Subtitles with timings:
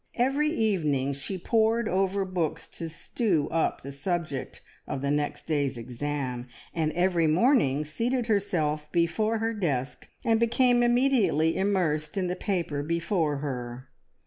[0.15, 5.77] Every evening she pored over books to "stew" up the subject of the next day's
[5.77, 12.35] exam, and every morning seated herself before her desk, and became immediately immersed in the
[12.35, 13.89] paper before her.